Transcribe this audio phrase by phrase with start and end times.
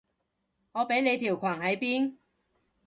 [0.71, 2.17] 我畀你條裙喺邊？